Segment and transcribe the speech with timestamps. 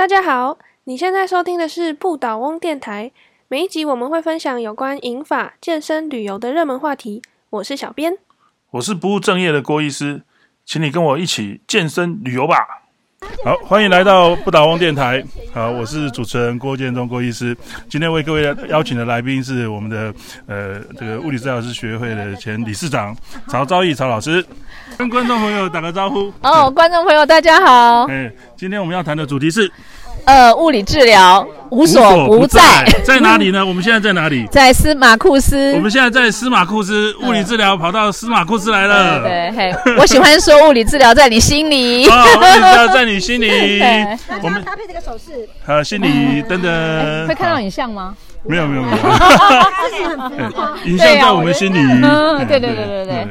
[0.00, 3.12] 大家好，你现在收听的是不倒翁电台。
[3.48, 7.20] 每一集我们会分享有关饮法、健身、旅游的热门话题。
[7.50, 8.16] 我是小编，
[8.70, 10.22] 我是不务正业的郭医师，
[10.64, 12.84] 请你跟我一起健身旅游吧。
[13.44, 15.22] 好，欢迎来到不倒翁电台。
[15.52, 17.56] 好，我是主持人郭建中郭医师。
[17.88, 20.12] 今天为各位邀请的来宾是我们的
[20.46, 23.16] 呃这个物理治疗师学会的前理事长
[23.48, 24.44] 曹昭义曹老师，
[24.98, 26.32] 跟观众朋友打个招呼。
[26.42, 28.04] 哦，观众朋友大家好。
[28.06, 29.70] 哎，今天我们要谈的主题是。
[30.24, 33.64] 呃，物理治疗无所不在，在哪里呢？
[33.66, 34.46] 我们现在在哪里？
[34.50, 35.72] 在司马库斯。
[35.74, 39.22] 我们现在在司马库斯，物理治疗跑到司马库斯来了。
[39.22, 42.08] 对，嘿，我喜欢说物理治疗在你心里。
[42.08, 43.80] 啊，物理治疗在你心里。
[44.42, 45.48] 我们搭配这个手势。
[45.64, 47.28] 好，心里等等。
[47.28, 48.14] 会看到影像吗？
[48.44, 48.96] 没有没有没有，
[50.86, 51.78] 影像在我们心里。
[52.46, 53.28] 对对对对对。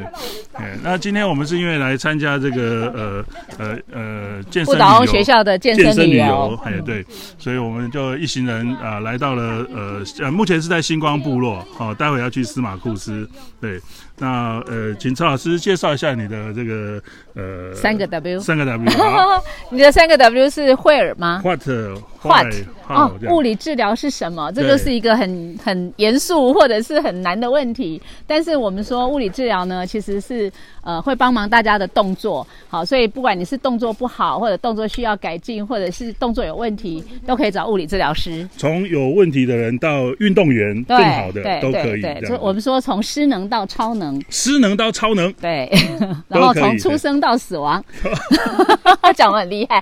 [0.83, 3.25] 那今天我们是因为来参加这个呃
[3.57, 7.05] 呃呃健身旅游学校的健身旅游，哎对，
[7.37, 13.27] 所以我们就一行人啊来到了呃呃目前是在星光部落，好，待会要去司马库斯，
[13.61, 13.79] 对。
[14.21, 17.01] 那呃，请曹老师介绍一下你的这个
[17.35, 18.91] 呃三个 W，三个 W，
[19.71, 21.39] 你的三个 W 是惠尔吗
[22.21, 22.79] ？What？What？
[22.89, 24.51] 哦，物理治疗是什么？
[24.51, 28.01] 这个是一个很很严肃或者是很难的问题。
[28.25, 30.51] 但是我们说物理治疗呢，其实是
[30.83, 32.45] 呃会帮忙大家的动作。
[32.67, 38.47] 好，所以不管你是动作不好，或者动作需要改进，或者是动作有问题，都可以找物理治疗师。
[38.57, 42.01] 从有问题的人到运动员更好的都可以。
[42.01, 44.19] 对，我们说从失能到超能。
[44.29, 45.69] 失能到超能，对，
[46.27, 47.83] 然后从出生到死亡，
[49.15, 49.79] 讲的很厉害。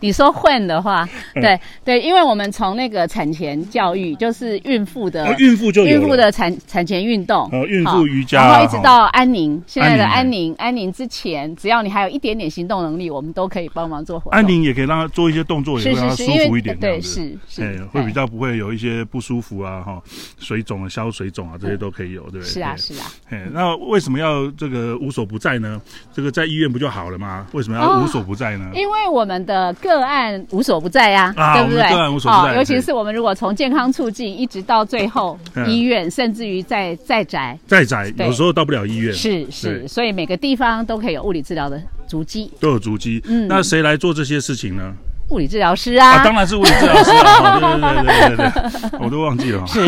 [0.00, 1.03] 你说混的话，
[1.34, 14.38] 对对，因为我们从那个产前教育，就是孕妇的孕妇就孕妇的产产前运动，孕妇瑜伽，然后一直到安宁，现在的安宁，安宁之前，只要你还有一点点行动能力，我们都可以帮忙做活动。
[14.38, 20.02] 安宁也可以让他做一些动作，也会让他舒服一点，对，是是，会比较不会有一些不舒服啊，哈，
[20.38, 22.46] 水肿啊，消水肿啊，这些都可以有，对不对？
[22.46, 23.06] 是啊，是啊。
[23.52, 25.80] 那为什么要这个无所不在呢？
[26.12, 27.46] 这个在医院不就好了吗？
[27.52, 28.70] 为什么要无所不在呢？
[28.74, 31.82] 因为我们的个案无所不在呀，对不对？
[31.90, 43.20] 个案无所不在，尤其是我们如果从健康促进一直到最后 医院，甚至于在在宅，在宅有时候到不了医院，是是，所以每个地方都可以有物理治疗的足迹，都有足迹。
[43.26, 44.94] 嗯，那谁来做这些事情呢？
[45.34, 47.60] 物理治疗师啊，当然是物理治疗师 了。
[47.60, 49.80] 对对对对对，我都忘记了，是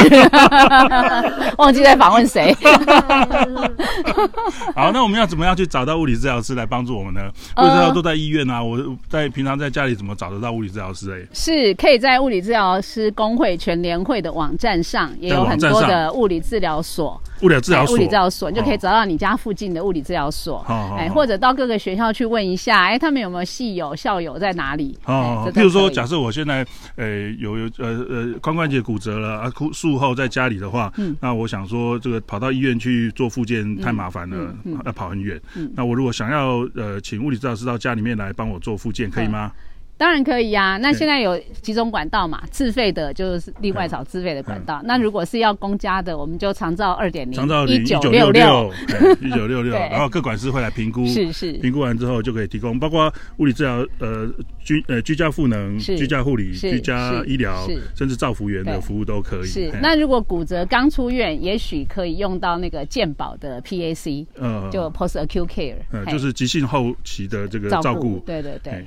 [1.56, 2.52] 忘记在访问谁。
[4.74, 7.20] 好，那我们要怎么样去找到物理治疗师来帮助我们呢？
[7.58, 8.76] 物理治疗都在医院啊，我
[9.08, 11.12] 在平常在家里怎么找得到物理治疗师？
[11.12, 17.20] 哎，是可以在物理治疗师工会全联会的网站上，也有很多的物理治疗所。
[17.42, 20.64] 物理治疗所，物理治疗所，你就可以找到你家附近的物理治疗所。
[20.96, 24.98] 哎，或者到各个学校去问一下，哎，他们有没有系友、校友在哪里？
[25.04, 34.54] 哦，譬如说，假设我现在，呃，有有呃呃髋关节骨折了啊，术后在家里的话，那我想说，这个跑到医院去做复健太麻烦了，
[34.84, 35.40] 要跑很远。
[35.74, 39.52] 那我如果想要呃，请物理治疗师到家里面来帮我做复健，可以吗？
[39.98, 44.80] 当然可以呀，那现在有几种管道嘛，自费的就是另外找自费的管道。
[44.84, 48.72] 那如果是要公家的，我们就长照二点零，长照一九六六，
[49.22, 54.30] 一九六六， 然后各管师会来评估，是是，评估完之后就可以提供，包括物理治疗，呃
[54.62, 59.46] 居呃居家赋能、居家护理、居家医疗，甚至造福员的服务都可以。
[59.46, 68.18] 是，那如果骨折刚出院，也许可以用到那个健保的 PAC，嗯，就 Post Acute Care，嗯，就是急性后期的这个照顾。
[68.26, 68.86] 对对对。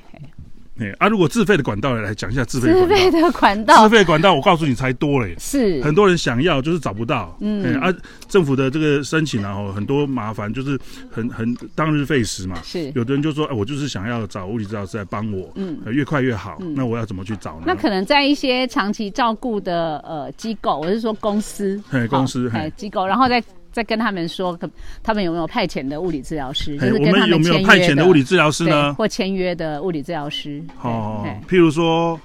[0.79, 1.07] 哎啊！
[1.07, 7.35] 如果自费的管道来讲一下自费自费的管道，自费管道，我告诉你才多嘞，是很多人想要，就是找不到。
[7.41, 7.93] 嗯啊，
[8.27, 10.79] 政府的这个申请然后很多麻烦，就是
[11.11, 12.61] 很很当日费时嘛。
[12.63, 16.57] 是有的人就说，哎，我就是想要找物理治疗师来帮我，嗯，越快越好。
[16.75, 17.63] 那我要怎么去找呢？
[17.67, 23.43] 那可能在一些长期照顾的呃机构，我是说公司，哎，公司哎机构，然后再。
[23.71, 24.57] 再跟他们说，
[25.03, 26.77] 他们有没有派遣的物理治疗师？
[26.77, 28.93] 就是跟他们有没有派遣的物理治疗师呢？
[28.95, 30.63] 或签约的物理治疗师？
[30.81, 32.19] 哦，譬如说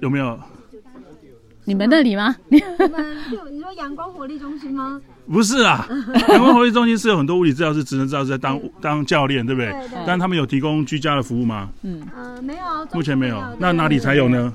[0.00, 0.38] 有没有？
[1.64, 2.36] 你们那里吗？
[2.48, 3.16] 你们
[3.50, 5.00] 你说阳光活力中心吗？
[5.30, 5.86] 不是啊，
[6.28, 9.74] 阳光活力中心是有很多物理治疗师、职能治疗师在当当教练，对不对？
[10.06, 11.68] 但他们有提供居家的服务吗？
[11.82, 12.60] 嗯，呃，没有，
[12.92, 13.42] 目前没有。
[13.58, 14.52] 那哪里才有呢？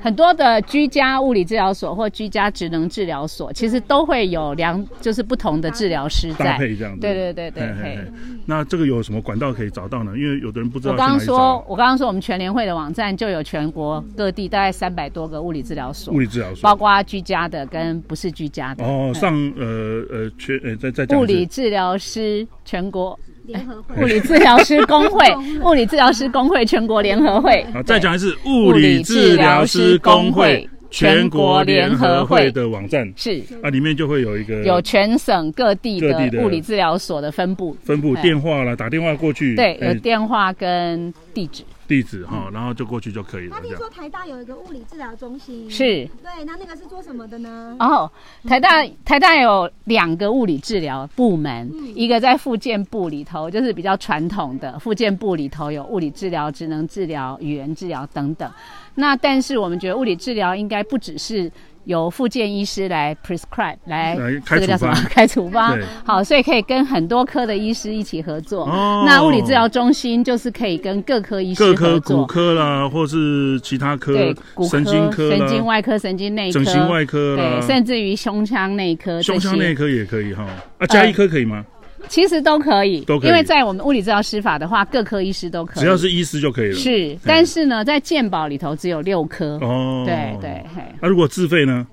[0.00, 6.98] 很多的居家物理治疗所或居家职能治疗所，其实都会有两，就是不同的治疗师搭配这样。
[6.98, 7.98] 对对对对。
[8.46, 10.16] 那这个有什么管道可以找到呢？
[10.16, 10.92] 因为有的人不知道。
[10.92, 18.84] 我刚刚说，我刚刚说，我们全联会的网站就有全国各地大概三百多个物理治疗所，物理治疗所，包括居家的跟不是居家的。
[18.84, 23.18] 哦，上呃呃全呃在在物理治疗师全国。
[23.46, 25.30] 联合会物理治疗师工会，
[25.62, 27.62] 物理治疗师工会全国联合会。
[27.74, 41.62] 好，再讲一次，物理治疗师工会全国联合会的网站是啊，里面就会有一个有全省各地的的物理治疗所的分布，分布哎电话啦，打电话过去，对，有哎电话跟地址。
[41.86, 43.88] 地址哈，然后就过去就可以了他，听说。
[43.90, 47.76] 台大有一个物理治疗中心，是对，那那个是做什么的呢？
[47.78, 48.10] 哦，
[48.48, 58.50] 台大台大有两个物理治疗部门，一个在复健部里头，就是比较传统的复健部里头有物理治疗、职能治疗、语言治疗等等。
[58.96, 61.50] 那但是我们觉得物理治疗应该不只是
[61.84, 64.16] 由复健医师来 prescribe 来
[64.46, 68.64] 这个叫什么开处方，好，所以可以跟很多科的医师一起合作。
[68.64, 72.26] 哦那物理治疗中心就是可以跟各科医师各科骨。
[72.26, 80.44] 科啦，或是其他科对，骨科、神经科、神经外科、神经内科、整形外科对，，甚至于胸腔内科，胸腔内科也可以哈。
[80.78, 81.64] 啊，加一科可以吗？
[82.08, 86.74] 其实都可以，都可以因为在我们物理治疗师法的话，各科医师都可以，只要是医师就可以了。
[86.74, 89.58] 是，但是呢，在健保里头只有六科。
[89.62, 91.86] 哦，对对，嘿，那如果自费呢？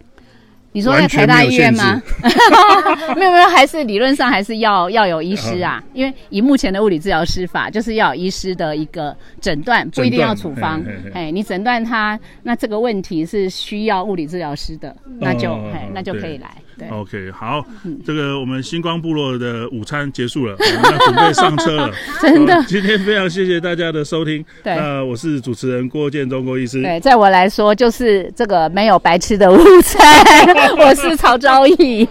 [0.73, 2.01] 你说在台大医院吗？
[3.17, 11.11] 没有没有，还是理论上还是要要有医师啊，因为以目前的物理治疗师法，就是要有医师的一个诊断，不一定要处方嘿嘿嘿。
[11.13, 16.55] 哎，你诊断他，那这个问题是需要物理治疗师的，那就哦哎，那就可以来。
[16.81, 21.91] 对，OK，好，嗯这个我们星光部落的午餐结束了， 我们要准备上车了。
[22.19, 24.43] 真的今天非常谢谢大家的收听。
[24.63, 26.81] 对那我是主持人郭建中郭医师。
[26.81, 30.01] 对，在我来说就是这个没有白吃的午餐。
[30.77, 32.07] 我是曹昭义，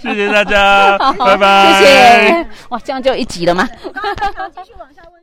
[0.00, 1.80] 谢谢大家，拜拜。
[1.80, 2.46] 谢谢。
[2.68, 3.68] 哇，这样就一集了吗？
[3.72, 3.88] 继
[4.64, 5.21] 续往下问。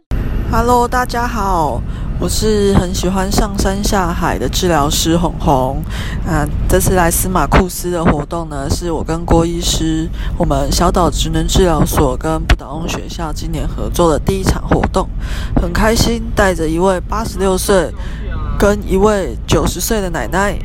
[0.51, 1.79] Hello，大家好，
[2.19, 5.83] 我是很喜欢上山下海的治疗师红红。
[6.25, 10.09] 啊，这次来司马库斯的活动呢，是我跟郭医师，
[10.39, 15.07] 我们小岛职能治疗所跟不倒翁学校今年合作的第一场活动，
[15.61, 17.93] 很开心，带着一位八十六岁
[18.57, 20.57] 跟一位九十岁的奶奶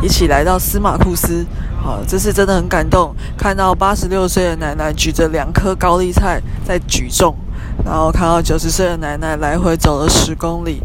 [0.00, 1.44] 一起来到司马库斯。
[1.82, 7.34] 好，这次真的很感动，看到八十六岁的奶奶举着两颗高丽菜在举重，
[7.82, 10.82] 然后看到九十岁的奶奶来回走了十公里，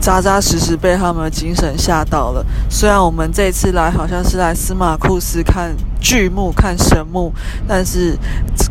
[0.00, 2.44] 扎扎实实被他们的精神吓到了。
[2.68, 7.32] 虽然我们这次来好像是来司马库斯看巨木、看神木，
[7.66, 8.18] 但是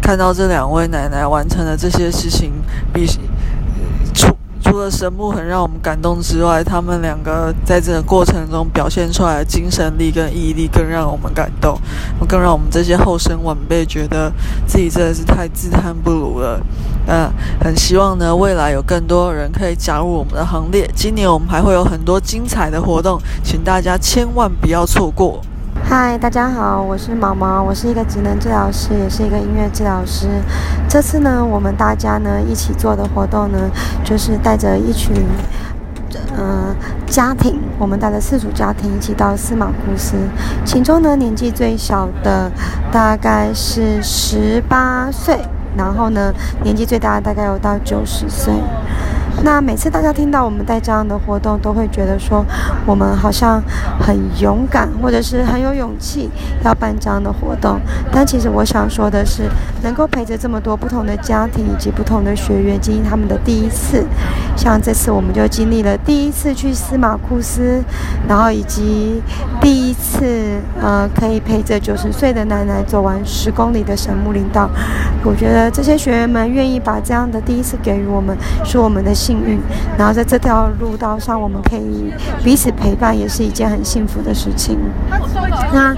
[0.01, 2.53] 看到这两位奶奶完成了这些事情，
[2.93, 3.07] 比
[4.73, 11.79] 除了神木很让我们感动之外，他们两个在这个过程中表现出来的精神力跟毅力更让我们感动，
[12.27, 14.33] 更让我们这些后生晚辈觉得
[14.65, 16.59] 自己真的是太自叹不如了。
[17.05, 17.31] 嗯
[17.63, 20.89] 很希望呢，未来有更多人可以加入我们的行列。
[20.95, 25.39] 今年我们还会有很多精彩的活动，请大家千万不要错过。
[25.95, 30.25] 嗨，大家好，我是毛毛，我是一个职能治疗师，也是一个音乐治疗师。
[30.89, 33.59] 这次呢，我们大家呢一起做的活动呢，
[34.03, 35.15] 就是带着一群
[36.35, 36.75] 呃
[37.05, 40.15] 家庭，我们带着四组家庭一起到司马库斯，
[40.65, 42.51] 其中呢年纪最小的
[42.91, 45.37] 大概是十八岁，
[45.77, 48.51] 然后呢年纪最大大概有到九十岁。
[49.41, 52.45] 那每次大家听到我们带这样的活动，都会觉得说
[52.85, 53.61] 我们好像
[53.99, 56.29] 很勇敢，或者是很有勇气
[56.63, 57.79] 要办这样的活动。
[58.11, 59.43] 但其实我想说的是，
[59.81, 64.05] 能够陪着这么多不同的家庭以及不同的学员经历他们的第一次，
[64.55, 67.83] 像这次我们就经历了第一次去司马库斯，
[68.27, 69.21] 然后以及
[69.59, 74.69] 第一次呃可以陪着九十岁的奶奶走完十公里的神木林道。
[75.25, 79.57] 我觉得这些学员们愿意把这样的第一次给予我们，是我们的幸运。
[79.97, 82.13] 然后在这条路道上，我们可以
[82.43, 84.77] 彼此陪伴，也是一件很幸福的事情。
[85.71, 85.95] 那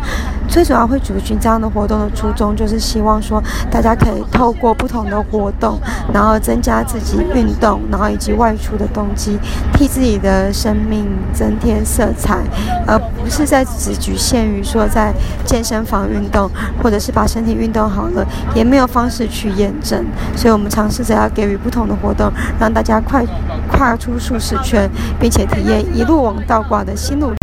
[0.47, 5.79] 最主要会举行这样的活动的初衷，就是希望说大家可以透过不同的活动，
[6.13, 9.37] 然后增加自己运动，然后以及外出的动机，
[9.73, 12.39] 替自己的生命增添色彩，
[12.87, 15.13] 而不是在只局限于说在
[15.45, 16.49] 健身房运动，
[16.81, 20.05] 或者是把身体运动好了，也没有方式去验证。
[20.35, 23.25] 所以我们尝试着要给予不同的活动，让大家快
[23.69, 27.33] 跨出舒适圈，并且体验一路往倒挂的心路。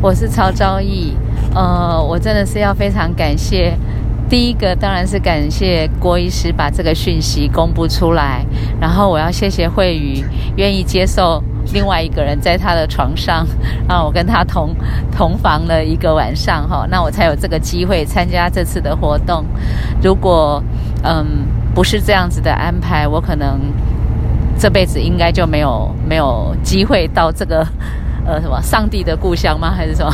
[0.00, 1.16] 我是曹昭义，
[1.54, 3.76] 呃，我真的是要非常感谢。
[4.28, 8.42] 第一个当然是感谢郭医师把这个讯息公布出来，
[8.80, 10.24] 然后我要谢谢慧宇
[10.56, 11.42] 愿意接受
[11.74, 13.46] 另外一个人在他的床上，
[13.86, 14.74] 让我跟他同
[15.14, 19.44] 同房了一个晚上哈，那我才有这个机会参加这次的活动。
[20.02, 20.62] 如果
[21.02, 21.44] 嗯
[21.74, 23.60] 不是这样子的安排，我可能
[24.58, 27.66] 这辈子应该就没有没有机会到这个
[28.24, 29.70] 呃什么上帝的故乡吗？
[29.70, 30.10] 还是什么？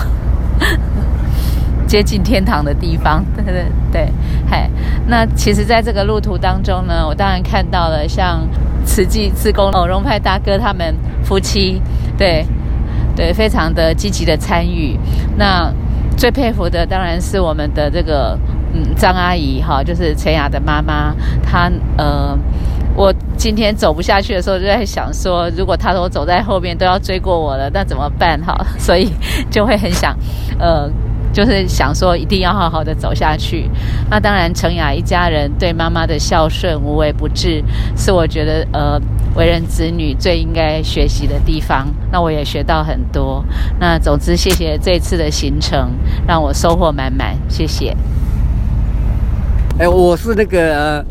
[1.88, 3.24] 接近天堂的地方。
[3.34, 4.12] 对对对，
[4.48, 4.70] 嘿，
[5.06, 8.46] 那其实，在这个路途当中呢，我当然看到了像
[8.84, 11.82] 慈济自工偶荣派大哥他们夫妻，
[12.16, 12.46] 对
[13.16, 14.96] 对，非常的积极的参与。
[15.36, 15.72] 那
[16.16, 18.38] 最佩服的当然是我们的这个
[18.72, 22.38] 嗯张阿姨哈，就是陈雅的妈妈，她呃。
[22.96, 28.36] 我今天走不下去的时候，就在想说，如果他说走在后面都要追过我了，那怎么办？
[28.44, 29.08] 哈，所以
[29.52, 30.16] 就会很想，
[30.58, 30.90] 呃，
[31.32, 33.70] 就是想说一定要好好的走下去。
[34.10, 37.62] 那当然，程雅一家人对妈妈的孝顺无微不至，
[37.96, 39.00] 是我觉得呃
[39.34, 41.88] 为人子女最应该学习的地方。
[42.10, 43.44] 那我也学到很多。
[43.78, 45.90] 那总之，谢谢这次的行程，
[46.26, 47.36] 让我收获满满。
[47.48, 47.96] 谢谢。
[49.78, 51.04] 哎，我是那个。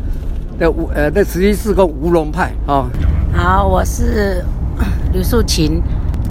[0.58, 2.90] 的吴呃，那慈济四公吴龙派啊。
[3.32, 4.44] 好，我是
[5.12, 5.80] 吕素琴，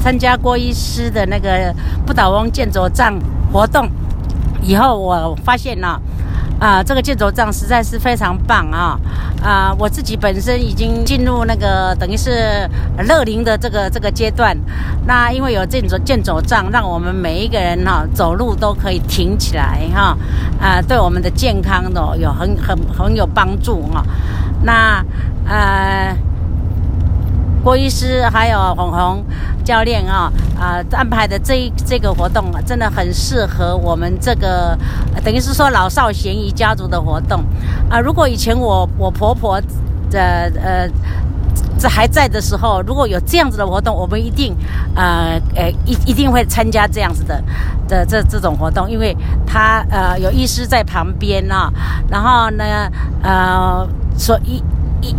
[0.02, 1.74] 参加郭医师的那个
[2.06, 3.18] 不倒翁健走杖
[3.52, 3.90] 活动
[4.62, 6.00] 以后，我发现了。
[6.60, 9.00] 啊，这个健走杖实在是非常棒啊！
[9.44, 12.68] 啊，我自己本身已经进入那个等于是
[13.08, 14.58] 乐龄的这个这个阶段，
[15.06, 20.18] 那因为有健走健走杖，让我们每一个人哈走路都可以挺起来哈，
[20.60, 24.04] 啊，对我们的健康的有很很很有帮助哈。
[24.64, 25.06] 那
[25.48, 26.18] 呃。
[27.68, 29.26] 郭医师还有红红
[29.62, 34.74] 教练啊啊安排的这这个活动真的很适合我们这个
[35.22, 37.44] 等于是说老少咸宜家族的活动
[37.90, 38.00] 啊。
[38.00, 39.60] 如果以前我我婆婆
[40.10, 40.88] 的呃
[41.78, 44.56] 这还在的时候，如果有这样子的活动，我们一定
[44.96, 47.44] 呃呃一一定会参加这样子的
[47.86, 49.14] 的这这种活动，因为
[49.46, 51.70] 他呃有医师在旁边啊，
[52.10, 52.64] 然后呢
[53.22, 53.86] 呃
[54.18, 54.64] 所以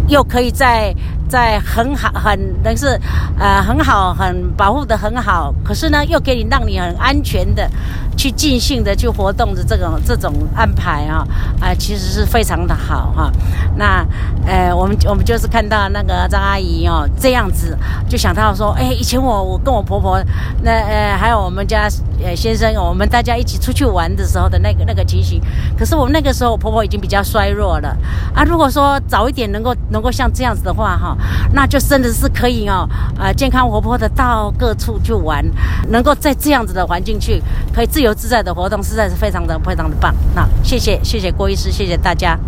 [0.06, 0.94] 又可以在。
[1.28, 2.98] 在很好，很但是，
[3.38, 5.54] 呃，很好，很保护的很好。
[5.62, 7.70] 可是呢，又给你让你很安全的
[8.16, 11.26] 去尽兴的去活动的这种这种安排啊，
[11.60, 13.30] 啊，其实是非常的好哈。
[13.76, 14.06] 那，
[14.46, 17.76] 呃，我们我们就是看到那个张阿姨哦这样子，
[18.08, 20.18] 就想到说，哎，以前我我跟我婆婆，
[20.62, 21.88] 那呃还有我们家
[22.24, 25.40] 呃先生，我们大家一起出去玩的时候的那个那个情形。
[25.78, 27.94] 可是我们那个时候，我婆婆已经比较衰弱了
[28.34, 28.42] 啊。
[28.44, 31.17] 如果说早一点能够能够像这样子的话哈。
[31.52, 35.44] 那就真的是可以哦，呃，健康活泼的到各处去玩，
[35.88, 40.14] 能够在这样子的环境去，可以自由自在的活动，实在是非常的非常的棒。
[40.34, 42.38] 那谢谢谢谢郭医师，谢谢大家。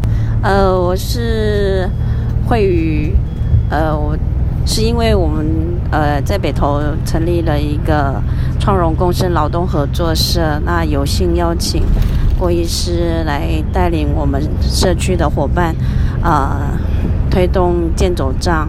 [0.43, 1.89] 呃，我是
[2.47, 3.15] 慧宇，
[3.71, 4.17] 呃，我
[4.67, 5.47] 是因为我们
[5.91, 8.23] 呃在北投成立了一个
[8.59, 11.83] 创荣共生劳动合作社，那有幸邀请
[12.39, 15.75] 郭医师来带领我们社区的伙伴，
[16.23, 16.79] 啊。
[17.31, 18.69] 推动健走杖，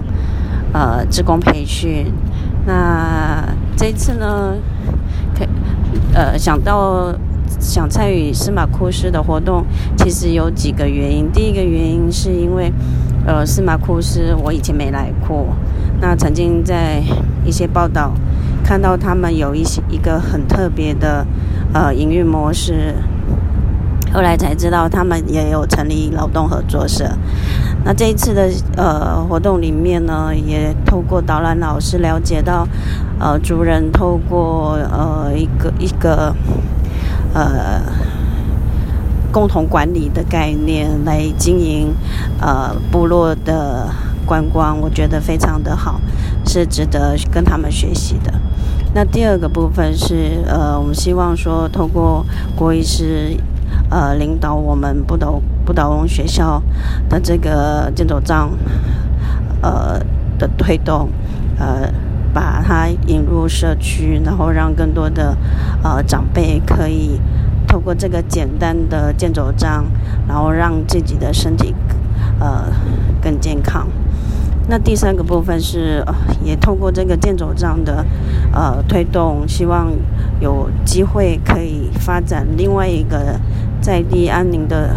[0.71, 2.05] 呃，职工培训。
[2.65, 3.43] 那
[3.75, 4.53] 这次呢，
[5.35, 5.45] 可
[6.13, 7.13] 呃想到
[7.59, 9.65] 想参与司马库斯的活动，
[9.97, 11.29] 其实有几个原因。
[11.31, 12.71] 第一个原因是因为，
[13.25, 15.47] 呃，司马库斯我以前没来过，
[15.99, 17.01] 那曾经在
[17.43, 18.13] 一些报道
[18.63, 21.25] 看到他们有一些一个很特别的
[21.73, 22.93] 呃营运模式。
[24.13, 27.09] 后来才知道他们也有成立劳动合作社。
[27.83, 32.67] 那这一次的呃活动里面呢，也透过导览老师了解到，
[33.19, 36.35] 呃，族人透过呃一个一个
[37.33, 37.81] 呃
[39.31, 41.95] 共同管理的概念来经营
[42.39, 43.87] 呃部落的
[44.25, 45.99] 观光，我觉得非常的好，
[46.45, 48.33] 是值得跟他们学习的。
[48.93, 52.23] 那第二个部分是呃，我们希望说透过
[52.55, 53.35] 郭医师。
[53.91, 56.63] 呃，领导我们不倒不倒翁学校
[57.09, 58.49] 的这个健走杖，
[59.61, 59.99] 呃
[60.39, 61.09] 的推动，
[61.59, 61.91] 呃，
[62.33, 65.35] 把它引入社区，然后让更多的
[65.83, 67.19] 呃长辈可以
[67.67, 69.83] 透过这个简单的健走杖，
[70.25, 71.75] 然后让自己的身体
[72.39, 72.71] 呃
[73.21, 73.89] 更健康。
[74.69, 76.01] 那第三个部分是，
[76.45, 78.05] 也透过这个健走杖的
[78.53, 79.91] 呃推动，希望
[80.39, 83.37] 有机会可以发展另外一个。
[83.81, 84.95] 在地安宁的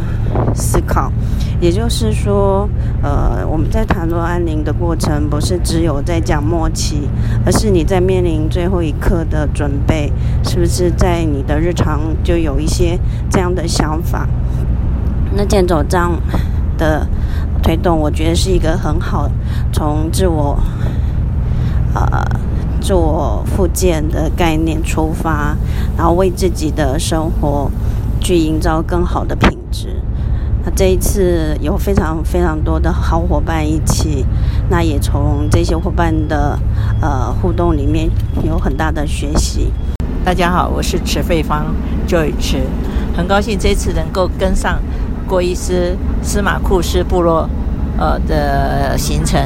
[0.54, 1.10] 思考，
[1.58, 2.68] 也就是说，
[3.02, 7.08] 呃，我们在谈论安宁的过程，不是只有在讲默契，
[7.46, 10.12] 而是你在面临最后一刻的准备，
[10.44, 12.98] 是不是在你的日常就有一些
[13.30, 14.28] 这样的想法？
[15.36, 16.12] 那健走杖
[16.76, 17.06] 的
[17.62, 19.30] 推动，我觉得是一个很好
[19.72, 20.60] 从自我，
[21.94, 22.22] 呃，
[22.80, 25.56] 自我复健的概念出发，
[25.96, 27.70] 然后为自己的生活。
[28.24, 30.00] 去营造更好的品质。
[30.64, 34.24] 那这一次有非常非常多的好伙伴一起，
[34.70, 36.58] 那也从这些伙伴的
[37.02, 38.08] 呃互动里面
[38.42, 39.70] 有很大的学习。
[40.24, 41.66] 大家好，我是池费芳
[42.08, 42.62] Joy 池。
[43.14, 44.80] 很高兴这次能够跟上
[45.28, 47.46] 郭医师司马库斯部落
[47.98, 49.38] 呃的行程，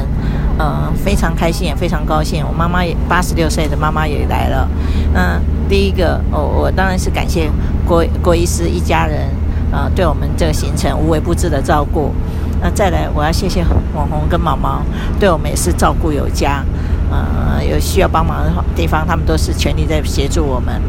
[0.57, 2.45] 嗯，非常开心也非常高兴。
[2.47, 4.69] 我妈妈也八十六岁的妈妈也来了。
[5.13, 7.51] 那第一个，我我当然是感谢
[7.89, 9.27] 郭郭医师一家人，
[9.71, 12.13] 呃，对我们这个行程无微不至的照顾。
[12.61, 13.65] 那再来，我要谢谢
[13.95, 14.83] 网红跟毛毛，
[15.19, 16.63] 对我们也是照顾有加。
[17.09, 20.79] 呃，有需要帮忙的地方，他们都是全力在协助我们。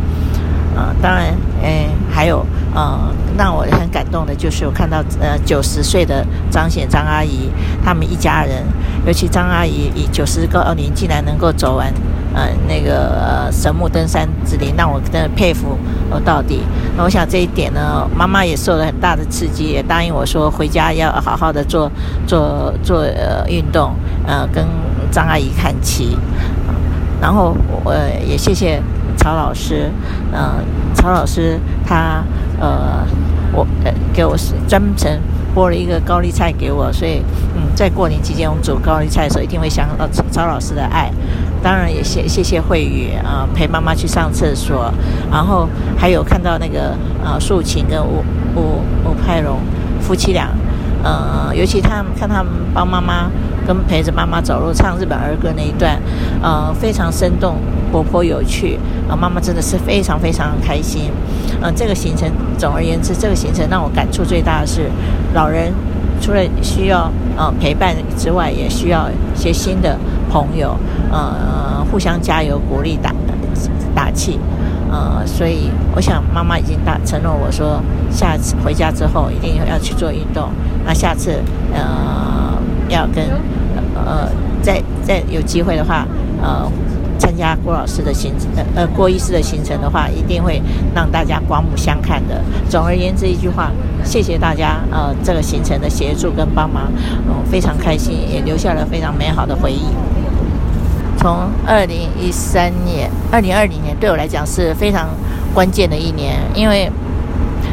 [0.76, 7.50] 呃，当然，诶，还有，呃，让我很感动的就是我看到，呃，九十岁的张显张阿姨，
[7.82, 8.62] 他们一家人，
[9.06, 11.90] 尤其张阿姨以九十高龄竟然能够走完，
[12.34, 15.76] 呃，那个神木登山之旅，让我真的佩服
[16.10, 16.60] 我到底。
[16.96, 21.90] 那我想这一点呢，妈妈也受了很大的刺激，也答应我说回家要好好的做
[22.26, 23.94] 做做呃运动，
[24.26, 24.64] 呃，跟
[25.10, 26.16] 张阿姨看齐。
[27.20, 27.94] 然后我
[28.26, 28.82] 也谢谢。
[29.16, 29.90] 曹老师，
[30.32, 32.24] 嗯，曹老师他
[32.58, 33.04] 呃，
[33.52, 34.34] 我呃给我
[34.66, 35.20] 专程
[35.54, 37.22] 拨了一个高丽菜给我，所以
[37.54, 41.10] 嗯，在过年期间我们煮高丽菜的时候，一定会想到曹老师的爱。
[41.62, 44.92] 当然也谢谢谢慧宇啊，陪妈妈去上厕所，
[45.30, 49.58] 然后还有看到那个呃素琴跟吴吴吴派荣
[50.00, 50.48] 夫妻俩，
[51.02, 53.30] 呃，尤其他看他们帮妈妈
[53.66, 56.00] 跟陪着妈妈走路唱日本儿歌那一段，
[56.42, 57.56] 呃，非常生动。
[57.92, 58.78] 活泼有趣
[59.08, 59.16] 啊！
[59.16, 61.10] 妈妈真的是非常非常开心。
[61.62, 64.90] 嗯，这个行程，总而言之，这个行程让我感触最大的是，
[65.34, 65.72] 老人
[66.20, 69.98] 除了需要呃陪伴之外，也需要一些新的
[70.30, 70.74] 朋友，
[71.12, 73.14] 呃，互相加油、鼓励、打
[73.94, 74.38] 打气。
[74.90, 80.48] 呃，所以我想妈妈已经大承诺我说，下次回家之后一定要去做运动。
[80.84, 81.42] 那下次
[81.74, 83.24] 呃要跟
[83.94, 84.28] 呃
[84.62, 86.06] 再再有机会的话，
[86.42, 86.70] 呃。
[87.20, 90.60] 参加郭老师的行程，呃，郭医师的行程的话，一定会
[90.94, 92.42] 让大家刮目相看的。
[92.70, 93.70] 总而言之，一句话，
[94.02, 96.90] 谢谢大家，呃，这个行程的协助跟帮忙，
[97.28, 99.84] 嗯，非常开心，也留下了非常美好的回忆。
[101.18, 105.10] 从二零一三年、二零二零年，对我来讲是非常
[105.52, 106.90] 关键的一年，因为，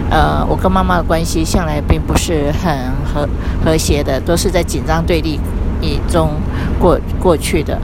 [0.10, 3.26] 呃，我跟妈妈的关系向来并不是很和
[3.64, 5.40] 和谐的，都是在紧张对立
[5.80, 6.32] 以中
[6.78, 7.80] 过过去的。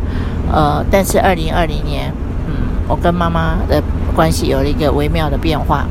[0.54, 2.14] 呃，但是二零二零年，
[2.48, 2.54] 嗯，
[2.88, 3.82] 我跟妈妈的
[4.16, 5.86] 关系有了一个微妙的变化。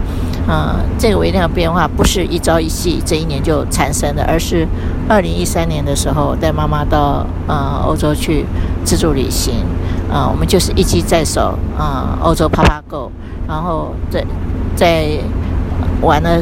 [0.48, 4.66] 嗯，这个微妙变化不是一朝一夕，这一年就产生的，而是
[5.09, 8.44] 二零一三年的时候带妈妈到呃欧洲去
[8.85, 9.55] 自助旅行。
[10.12, 13.11] 啊，我们就是一机在手，啊，欧洲啪啪 Go，
[13.48, 14.25] 然后在
[14.77, 15.07] 在
[16.03, 16.38] 玩了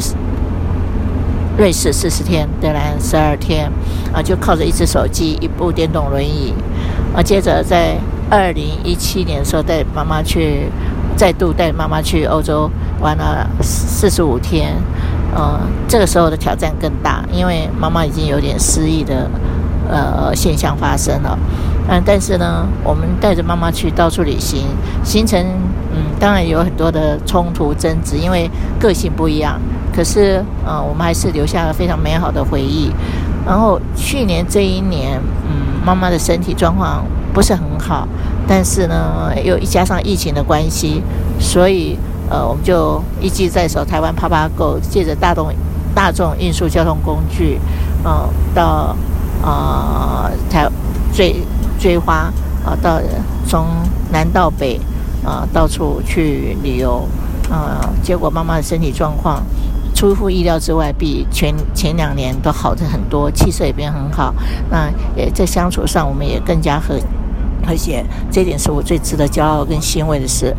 [1.56, 3.70] 瑞士四十天，德兰十二天，
[4.12, 6.52] 啊，就靠着一只手机，一部电动轮椅。
[7.14, 7.96] 啊，接着在
[8.30, 10.70] 二零一七年的时候带妈妈去，
[11.16, 12.70] 再度带妈妈去欧洲
[13.00, 14.74] 玩了四十五天，
[15.34, 19.28] 呃，这个时候的挑战更大，因为妈妈已经有点失忆的
[19.88, 21.36] 呃现象发生了。
[21.88, 24.66] 嗯，但是呢，我们带着妈妈去到处旅行，
[25.02, 25.44] 行程
[25.92, 29.58] 嗯，当然有很多的冲突争执，因为个性不一样。
[29.92, 32.92] 可是呃，我们还是留下了非常美好的回忆。
[33.44, 35.20] 然后去年这一年，
[35.84, 38.06] 妈妈的身体状况不是很好，
[38.46, 41.02] 但是呢，又一加上疫情的关系，
[41.38, 41.96] 所以
[42.28, 45.52] 呃，我们就一机在手，台湾啪啪 Go，借着大众
[45.94, 47.58] 大众运输交通工具，
[48.04, 48.96] 呃，到
[49.42, 50.68] 呃台
[51.12, 51.36] 追
[51.78, 52.32] 追花
[52.64, 53.00] 啊，到
[53.46, 53.66] 从
[54.12, 54.80] 南到北
[55.24, 57.08] 啊，到处去旅游
[57.50, 59.42] 啊，结果妈妈的身体状况。
[60.00, 64.34] 出乎意料之外，比前前两年都好的很多，气色也变很好。
[64.70, 66.98] 那也在相处上，我们也更加和
[67.66, 70.56] 和谐，这点是我最值得骄傲跟欣慰的事。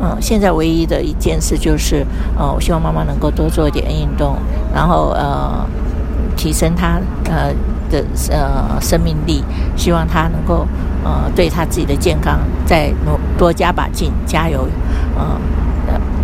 [0.00, 2.06] 嗯，现在唯一的一件事就是，
[2.38, 4.36] 呃，我希望妈妈能够多做一点运动，
[4.72, 5.66] 然后呃，
[6.36, 7.52] 提升她呃
[7.90, 9.42] 的呃生命力，
[9.74, 10.64] 希望她能够
[11.02, 14.68] 呃对她自己的健康再努多加把劲，加油，
[15.18, 15.65] 嗯。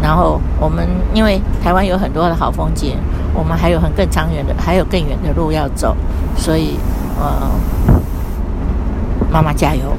[0.02, 2.96] 然后我们因为台湾有很多的好风景，
[3.32, 5.96] 我们还有很更长远的，还有更远的路要走，
[6.36, 6.76] 所以
[7.20, 7.48] 呃，
[9.30, 9.96] 妈妈加油。